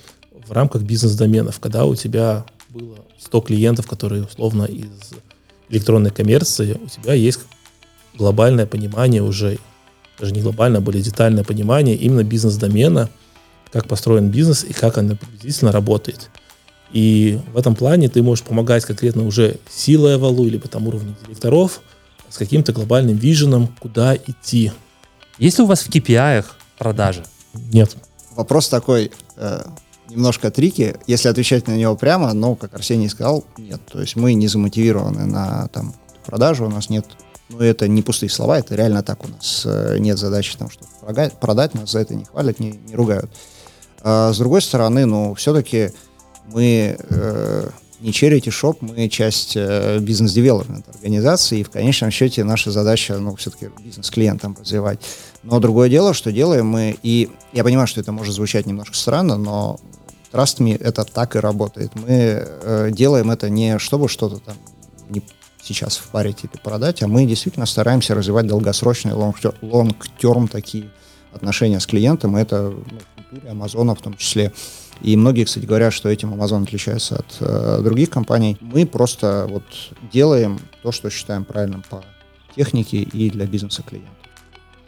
[0.46, 4.88] в рамках бизнес-доменов, когда у тебя было 100 клиентов, которые условно из
[5.68, 7.40] электронной коммерции, у тебя есть
[8.14, 9.58] глобальное понимание уже,
[10.18, 13.10] даже не глобальное, а более детальное понимание именно бизнес-домена,
[13.70, 16.30] как построен бизнес и как он приблизительно работает.
[16.92, 21.80] И в этом плане ты можешь помогать конкретно уже силой валу, либо там уровне директоров
[22.28, 24.72] с каким-то глобальным виженом, куда идти.
[25.38, 26.44] Есть ли у вас в KPI
[26.78, 27.24] продажи?
[27.72, 27.96] Нет.
[28.34, 29.62] Вопрос такой, э,
[30.08, 30.96] немножко трики.
[31.06, 33.80] Если отвечать на него прямо, но, как Арсений сказал, нет.
[33.90, 37.06] То есть мы не замотивированы на там, продажу, у нас нет
[37.50, 39.62] ну, это не пустые слова, это реально так у нас.
[39.64, 43.30] Э, нет задачи там что-то продать, нас за это не хвалят, не, не ругают.
[44.02, 45.92] А, с другой стороны, ну, все-таки
[46.52, 52.70] мы э, не charity shop, мы часть э, бизнес-девелопмент организации, и в конечном счете наша
[52.70, 55.00] задача, ну, все-таки бизнес клиентам развивать.
[55.42, 59.36] Но другое дело, что делаем мы, и я понимаю, что это может звучать немножко странно,
[59.36, 59.80] но
[60.32, 61.94] Trust Me это так и работает.
[61.94, 64.56] Мы э, делаем это не чтобы что-то там
[65.08, 65.22] не
[65.62, 70.90] сейчас впарить или продать, а мы действительно стараемся развивать долгосрочные, long-term такие
[71.32, 72.36] отношения с клиентом.
[72.36, 74.52] Это ну, культуре Амазона в том числе.
[75.00, 78.56] И многие, кстати, говорят, что этим Amazon отличается от э, других компаний.
[78.60, 79.62] Мы просто вот
[80.12, 82.04] делаем то, что считаем правильным по
[82.56, 84.10] технике и для бизнеса клиента.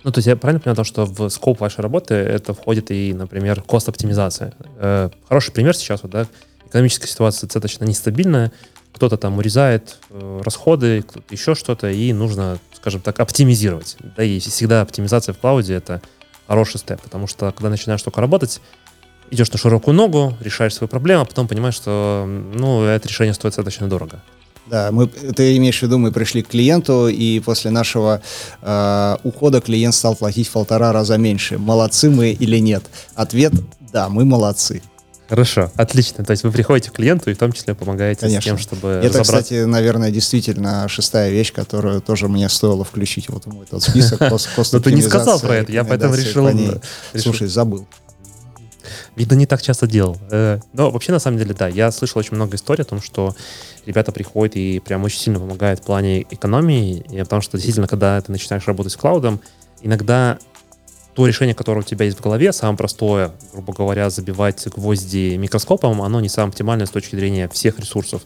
[0.02, 3.62] Ну, то есть я правильно понял, что в скоп вашей работы это входит и, например,
[3.62, 4.54] кост-оптимизация.
[4.76, 6.26] Э, хороший пример сейчас, вот, да,
[6.66, 8.52] экономическая ситуация достаточно нестабильная,
[8.92, 13.96] кто-то там урезает э, расходы, кто-то еще что-то, и нужно, скажем так, оптимизировать.
[14.16, 16.02] Да, и всегда оптимизация в клауде— это
[16.46, 18.60] хороший степ, потому что когда начинаешь только работать,
[19.30, 23.54] идешь на широкую ногу, решаешь свою проблему, а потом понимаешь, что ну, это решение стоит
[23.54, 24.22] достаточно дорого.
[24.66, 28.22] Да, мы, ты имеешь в виду, мы пришли к клиенту, и после нашего
[28.62, 31.58] э, ухода клиент стал платить в полтора раза меньше.
[31.58, 32.84] Молодцы мы или нет?
[33.16, 33.52] Ответ–
[33.92, 34.82] да, мы молодцы.
[35.28, 36.24] Хорошо, отлично.
[36.24, 38.40] То есть вы приходите к клиенту и в том числе помогаете Конечно.
[38.40, 39.32] с тем, чтобы Это, разобраться.
[39.32, 44.20] кстати, наверное, действительно шестая вещь, которую тоже мне стоило включить вот в мой тот список.
[44.72, 46.50] Но ты не сказал про это, я поэтому решил...
[47.14, 47.86] Слушай, забыл.
[49.20, 50.16] Видно, не так часто делал.
[50.30, 53.36] Э, но вообще, на самом деле, да, я слышал очень много историй о том, что
[53.84, 58.32] ребята приходят и прям очень сильно помогают в плане экономии, потому что действительно, когда ты
[58.32, 59.42] начинаешь работать с клаудом,
[59.82, 60.38] иногда
[61.14, 66.00] то решение, которое у тебя есть в голове, самое простое, грубо говоря, забивать гвозди микроскопом,
[66.00, 68.22] оно не самое оптимальное с точки зрения всех ресурсов.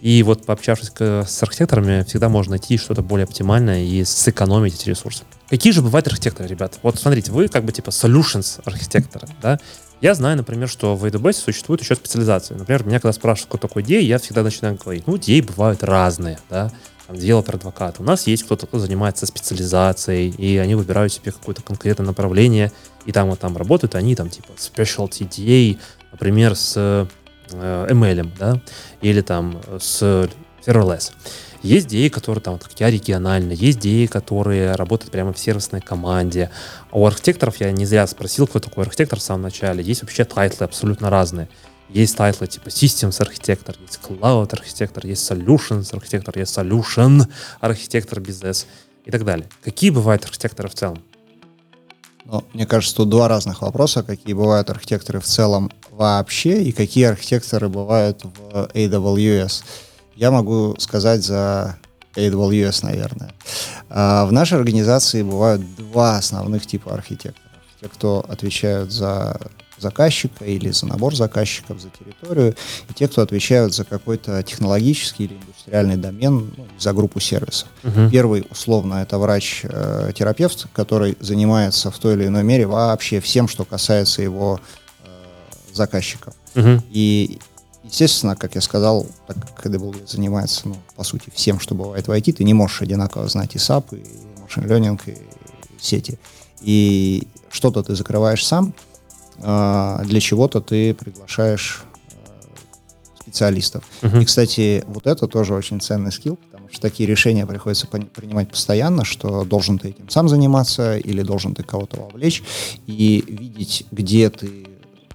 [0.00, 5.24] И вот пообщавшись с архитекторами, всегда можно найти что-то более оптимальное и сэкономить эти ресурсы.
[5.48, 6.78] Какие же бывают архитекторы, ребята?
[6.82, 9.58] Вот смотрите, вы как бы типа solutions архитектора, да?
[10.00, 12.56] Я знаю, например, что в AWS существует еще специализация.
[12.56, 16.38] Например, меня когда спрашивают, кто такой DA, я всегда начинаю говорить, ну, DA бывают разные,
[16.48, 16.70] да,
[17.08, 17.96] там, developer advocate.
[17.98, 22.70] У нас есть кто-то, кто занимается специализацией, и они выбирают себе какое-то конкретное направление,
[23.06, 25.78] и там вот там работают они, там, типа, specialty DA,
[26.12, 27.08] например, с
[27.52, 28.60] ML, да,
[29.00, 30.28] или там с
[30.68, 31.12] serverless.
[31.62, 36.50] Есть DA, которые там, как я, регионально, есть DA, которые работают прямо в сервисной команде.
[36.90, 39.82] А у архитекторов я не зря спросил, кто такой архитектор в самом начале.
[39.82, 41.48] Есть вообще тайтлы абсолютно разные.
[41.88, 47.26] Есть тайтлы типа Systems архитектор, есть Cloud архитектор, есть Solutions архитектор, есть Solution
[47.60, 48.66] архитектор без S
[49.04, 49.48] и так далее.
[49.64, 51.02] Какие бывают архитекторы в целом?
[52.30, 54.02] Ну, мне кажется, тут два разных вопроса.
[54.02, 59.64] Какие бывают архитекторы в целом вообще и какие архитекторы бывают в AWS.
[60.14, 61.78] Я могу сказать за
[62.16, 63.32] AWS, наверное.
[63.88, 67.48] А, в нашей организации бывают два основных типа архитекторов.
[67.80, 69.40] Те, кто отвечают за
[69.78, 72.54] заказчика или за набор заказчиков, за территорию,
[72.90, 75.57] и те, кто отвечают за какой-то технологический или индустриальный
[75.96, 77.68] домен, ну, за группу сервисов.
[77.82, 78.10] Uh-huh.
[78.10, 84.22] Первый, условно, это врач-терапевт, который занимается в той или иной мере вообще всем, что касается
[84.22, 84.60] его
[85.04, 85.08] э,
[85.72, 86.34] заказчиков.
[86.54, 86.82] Uh-huh.
[86.90, 87.38] И
[87.88, 92.10] Естественно, как я сказал, так как AWS занимается, ну, по сути, всем, что бывает в
[92.10, 95.16] IT, ты не можешь одинаково знать и SAP, и машин learning, и
[95.80, 96.18] сети.
[96.60, 98.74] И что-то ты закрываешь сам,
[99.38, 101.84] а для чего-то ты приглашаешь
[103.28, 103.84] специалистов.
[104.02, 104.22] Uh-huh.
[104.22, 109.04] И, кстати, вот это тоже очень ценный скилл, потому что такие решения приходится принимать постоянно,
[109.04, 112.42] что должен ты этим сам заниматься или должен ты кого-то вовлечь
[112.86, 114.66] и видеть, где ты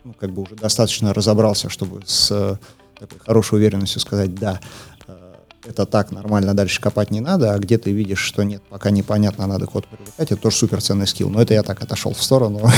[0.03, 2.57] ну, как бы уже достаточно разобрался, чтобы с э,
[2.99, 4.59] такой хорошей уверенностью сказать, да,
[5.07, 5.33] э,
[5.65, 9.47] это так, нормально, дальше копать не надо, а где ты видишь, что нет, пока непонятно,
[9.47, 11.29] надо код привлекать, это тоже суперценный скилл.
[11.29, 12.61] Но это я так отошел в сторону.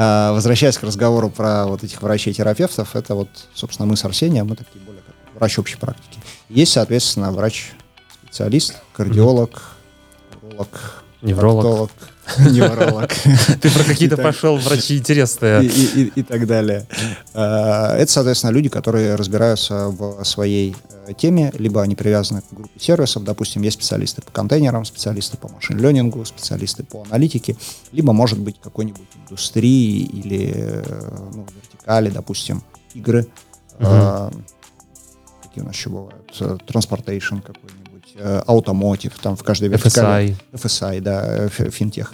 [0.00, 4.54] А, возвращаясь к разговору про вот этих врачей-терапевтов, это вот, собственно, мы с Арсением, мы
[4.54, 6.20] такие более как врач общей практики.
[6.48, 9.60] Есть, соответственно, врач-специалист, кардиолог,
[10.40, 11.90] уролог, невролог,
[12.38, 13.10] невролог.
[13.60, 15.64] Ты про какие-то пошел врачи интересные.
[15.64, 16.86] И так далее.
[17.34, 22.78] А, это, соответственно, люди, которые разбираются в своей э, теме, либо они привязаны к группе
[22.78, 27.56] сервисов, допустим, есть специалисты по контейнерам, специалисты по машин-ленингу, специалисты по аналитике,
[27.92, 32.62] либо, может быть, какой-нибудь индустрии или э, ну, вертикали, допустим,
[32.94, 33.26] игры.
[33.78, 34.34] Uh-huh.
[35.42, 36.30] Какие у нас еще бывают?
[36.66, 37.87] Transportation какой-нибудь
[38.46, 40.36] аутомотив, там в каждой вертикали...
[40.52, 40.98] FSI.
[40.98, 42.12] FSI, да, финтех.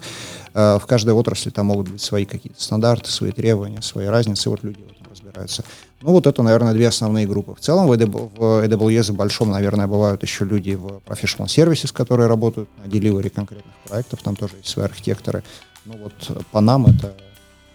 [0.55, 4.63] Э, в каждой отрасли там могут быть свои какие-то стандарты, свои требования, свои разницы, вот
[4.63, 5.65] люди в этом разбираются.
[6.01, 7.55] Ну, вот это, наверное, две основные группы.
[7.55, 12.69] В целом в AWS в большом, наверное, бывают еще люди в professional services, которые работают
[12.83, 15.43] на delivery конкретных проектов, там тоже есть свои архитекторы.
[15.85, 17.15] Ну, вот по нам это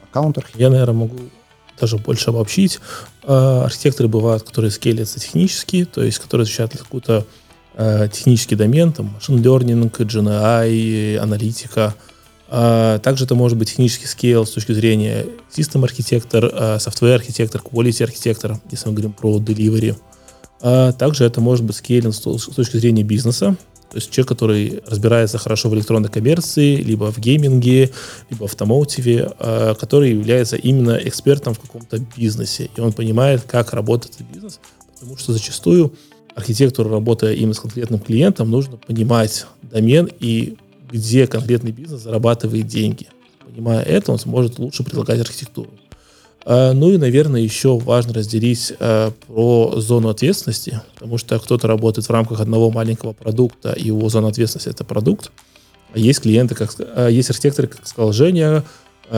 [0.04, 1.18] аккаунт Я, наверное, могу
[1.80, 2.80] даже больше обобщить.
[3.24, 7.24] Э, архитекторы бывают, которые скелятся технически, то есть которые изучают какую-то Э,
[8.12, 11.96] технический домен, там, машин learning, GNI, аналитика.
[12.50, 18.04] А также это может быть технический скейл с точки зрения систем архитектор, software архитектор, quality
[18.04, 19.96] архитектор, если мы говорим про delivery.
[20.62, 23.56] А также это может быть скейлинг с точки зрения бизнеса.
[23.90, 27.90] То есть человек, который разбирается хорошо в электронной коммерции, либо в гейминге,
[28.30, 32.70] либо в автомотиве, э, который является именно экспертом в каком-то бизнесе.
[32.76, 34.60] И он понимает, как работает бизнес,
[34.94, 35.94] потому что зачастую
[36.40, 40.58] архитектору, работая именно с конкретным клиентом, нужно понимать домен и
[40.92, 43.08] где конкретный бизнес зарабатывает деньги.
[43.46, 45.70] Понимая это, он сможет лучше предлагать архитектуру.
[46.46, 52.08] А, ну и, наверное, еще важно разделить э, про зону ответственности, потому что кто-то работает
[52.08, 55.32] в рамках одного маленького продукта, и его зона ответственности это продукт.
[55.94, 58.64] А есть клиенты, как, а есть архитекторы, как сказал Женя,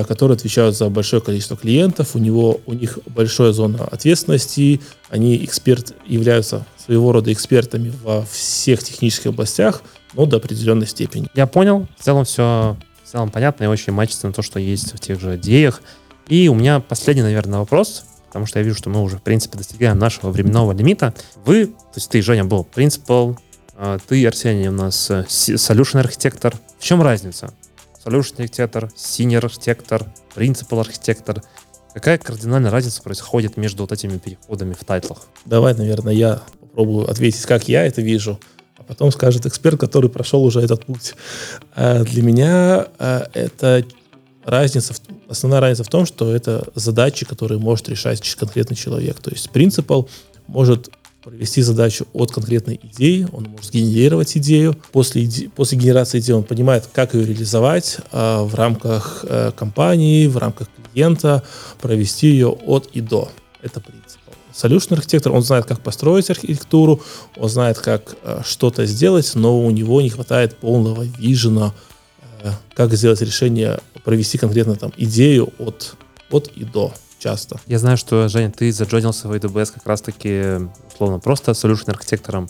[0.07, 5.93] которые отвечают за большое количество клиентов, у, него, у них большая зона ответственности, они эксперт,
[6.07, 9.81] являются своего рода экспертами во всех технических областях,
[10.13, 11.27] но до определенной степени.
[11.33, 14.93] Я понял, в целом все в целом понятно и очень мачится на то, что есть
[14.93, 15.81] в тех же идеях.
[16.27, 19.57] И у меня последний, наверное, вопрос, потому что я вижу, что мы уже, в принципе,
[19.57, 21.13] достигаем нашего временного лимита.
[21.43, 23.37] Вы, то есть ты, Женя, был принципал,
[23.75, 26.55] а, ты, Арсений, у нас э, solution архитектор.
[26.79, 27.53] В чем разница?
[28.05, 31.43] Solution архитектор, senior архитектор, принципал архитектор.
[31.93, 35.27] Какая кардинальная разница происходит между вот этими переходами в тайтлах?
[35.43, 36.41] Давай, наверное, я
[36.71, 38.39] попробую ответить, как я это вижу,
[38.77, 41.13] а потом скажет эксперт, который прошел уже этот путь.
[41.75, 43.85] А, для меня а, это
[44.45, 44.93] разница,
[45.27, 49.19] основная разница в том, что это задачи, которые может решать конкретный человек.
[49.19, 50.09] То есть принципал
[50.47, 50.89] может
[51.23, 54.75] провести задачу от конкретной идеи, он может сгенерировать идею.
[54.91, 60.25] После, иде, после генерации идеи он понимает, как ее реализовать э, в рамках э, компании,
[60.25, 61.43] в рамках клиента,
[61.79, 63.29] провести ее от и до.
[63.61, 64.00] Это принцип.
[64.53, 67.01] Solution архитектор, он знает, как построить архитектуру,
[67.37, 71.73] он знает, как э, что-то сделать, но у него не хватает полного вижена,
[72.41, 75.95] э, как сделать решение, провести конкретно там идею от,
[76.29, 77.59] от и до часто.
[77.67, 80.59] Я знаю, что, Женя, ты заджонился в AWS как раз-таки,
[80.93, 82.49] условно, просто solution архитектором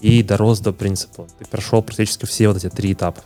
[0.00, 1.26] и дорос до принципа.
[1.38, 3.22] Ты прошел практически все вот эти три этапа.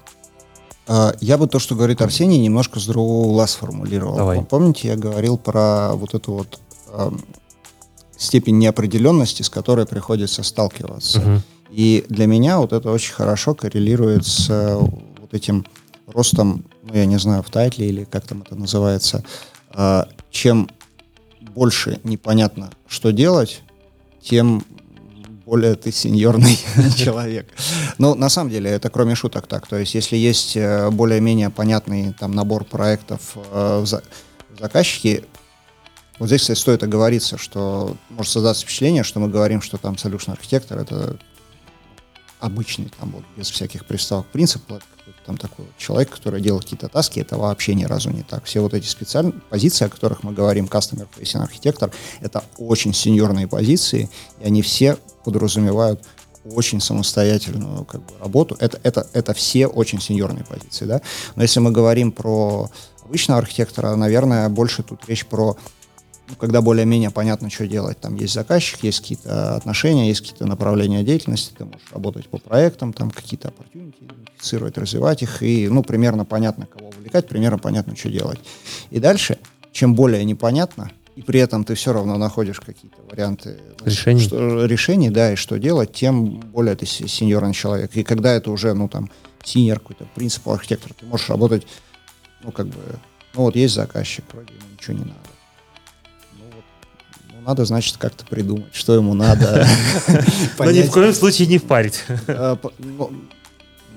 [0.86, 4.16] А, я бы то, что говорит Арсений, немножко с другого угла сформулировал.
[4.16, 4.42] Давай.
[4.42, 6.60] Помните, я говорил про вот эту вот
[8.16, 11.20] степень неопределенности, с которой приходится сталкиваться.
[11.20, 11.42] Мгм.
[11.70, 15.66] И для меня вот это очень хорошо коррелирует с э, вот этим
[16.06, 19.24] ростом, ну, я не знаю, в тайтле или как там это называется.
[19.70, 20.70] А, Чем
[21.54, 23.62] больше непонятно, что делать,
[24.22, 24.64] тем
[25.44, 26.58] более ты сеньорный
[26.96, 27.48] человек.
[27.98, 29.66] Ну, на самом деле, это кроме шуток так.
[29.66, 35.24] То есть, если есть э, более-менее понятный там набор проектов э, в заказчике,
[36.18, 40.32] вот здесь, кстати, стоит оговориться, что может создаться впечатление, что мы говорим, что там solution
[40.32, 41.18] архитектор это
[42.40, 44.62] обычный, там вот без всяких приставок принцип,
[45.24, 48.44] там такой человек, который делает какие-то таски, это вообще ни разу не так.
[48.44, 51.90] Все вот эти специальные позиции, о которых мы говорим, customer facing архитектор,
[52.20, 54.10] это очень сеньорные позиции,
[54.40, 56.02] и они все подразумевают
[56.44, 58.56] очень самостоятельную как бы, работу.
[58.60, 61.00] Это, это, это все очень сеньорные позиции, да.
[61.34, 62.70] Но если мы говорим про
[63.02, 65.56] обычного архитектора, наверное, больше тут речь про
[66.38, 68.00] когда более-менее понятно, что делать.
[68.00, 72.92] Там есть заказчик, есть какие-то отношения, есть какие-то направления деятельности, ты можешь работать по проектам,
[72.92, 78.10] там какие-то opportunity, идентифицировать, развивать их, и, ну, примерно понятно, кого увлекать, примерно понятно, что
[78.10, 78.38] делать.
[78.90, 79.38] И дальше,
[79.72, 84.20] чем более непонятно, и при этом ты все равно находишь какие-то варианты ну, Решений.
[84.20, 87.96] что- решений, да, и что делать, тем более ты се- сеньорный человек.
[87.96, 89.08] И когда это уже, ну, там,
[89.44, 91.66] синьор какой-то, принципал архитектор, ты можешь работать,
[92.42, 92.80] ну, как бы,
[93.34, 95.14] ну, вот есть заказчик, вроде ему ничего не надо.
[97.46, 99.64] Надо, значит, как-то придумать, что ему надо.
[100.58, 102.02] Но ни в коем случае не впарить.
[102.26, 103.12] Э, Ну,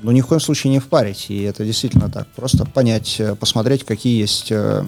[0.03, 2.27] ну, ни в коем случае не впарить, и это действительно так.
[2.35, 4.85] Просто понять, э, посмотреть, какие есть э,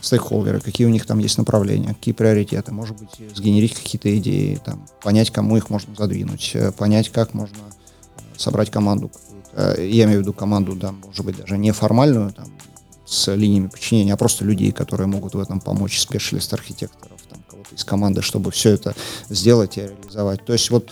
[0.00, 2.72] стейкхолдеры, какие у них там есть направления, какие приоритеты.
[2.72, 7.58] Может быть, сгенерить какие-то идеи, там, понять, кому их можно задвинуть, понять, как можно
[8.36, 9.10] собрать команду
[9.56, 12.46] Я имею в виду команду, да, может быть, даже не формальную, там,
[13.06, 17.15] с линиями подчинения, а просто людей, которые могут в этом помочь, специалист-архитекторов, там, кого-то
[17.76, 18.94] из команды, чтобы все это
[19.28, 20.44] сделать и реализовать.
[20.44, 20.90] То есть вот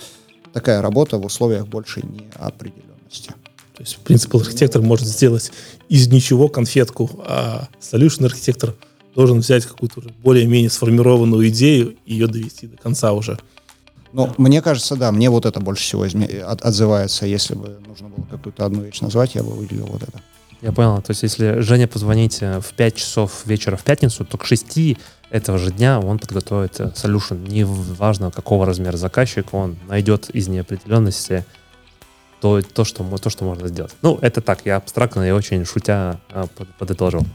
[0.53, 3.33] такая работа в условиях большей неопределенности.
[3.75, 5.51] То есть принципал архитектор может сделать
[5.89, 8.73] из ничего конфетку, а solution архитектор
[9.15, 13.37] должен взять какую-то уже более-менее сформированную идею и ее довести до конца уже.
[14.13, 17.25] Ну, мне кажется, да, мне вот это больше всего изме- от- отзывается.
[17.25, 20.21] Если бы нужно было какую-то одну вещь назвать, я бы выделил вот это.
[20.61, 21.01] Я понял.
[21.01, 24.97] То есть, если Женя позвонить э, в 5 часов вечера в пятницу, то к 6
[25.35, 27.47] этого же дня он подготовит э, solution.
[27.47, 31.45] Не важно, какого размера заказчик, он найдет из неопределенности
[32.41, 33.93] то, то, что, то, что можно сделать.
[34.01, 36.19] Ну, это так, я абстрактно и очень шутя
[36.55, 37.25] под- подытожил.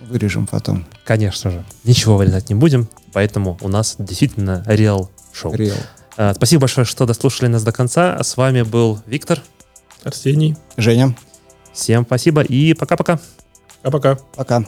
[0.00, 0.86] Вырежем потом.
[1.04, 1.64] Конечно же.
[1.84, 5.54] Ничего вырезать не будем, поэтому у нас действительно реал шоу.
[5.54, 5.78] Реал.
[6.16, 8.22] Э, Спасибо большое, что дослушали нас до конца.
[8.22, 9.42] С вами был Виктор.
[10.04, 10.56] Арсений.
[10.76, 11.16] Женя.
[11.72, 13.20] Всем спасибо и пока-пока.
[13.82, 14.16] Пока-пока.
[14.34, 14.64] Пока.